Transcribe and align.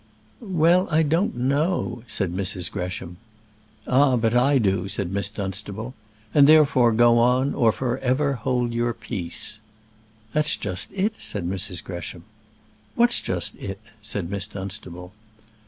_""Well, 0.51 0.87
I 0.89 1.03
don't 1.03 1.37
know," 1.37 2.01
said 2.07 2.33
Mrs. 2.33 2.71
Gresham. 2.71 3.17
"Ah! 3.85 4.17
but 4.17 4.33
I 4.33 4.57
do," 4.57 4.87
said 4.87 5.11
Miss 5.11 5.29
Dunstable. 5.29 5.93
"And 6.33 6.47
therefore 6.47 6.91
go 6.91 7.19
on, 7.19 7.53
or 7.53 7.71
for 7.71 7.99
ever 7.99 8.33
hold 8.33 8.73
your 8.73 8.95
peace." 8.95 9.59
"That's 10.31 10.57
just 10.57 10.89
it," 10.93 11.17
said 11.17 11.47
Mrs. 11.47 11.83
Gresham. 11.83 12.23
"What's 12.95 13.21
just 13.21 13.53
it?" 13.57 13.79
said 14.01 14.31
Miss 14.31 14.47
Dunstable. 14.47 15.13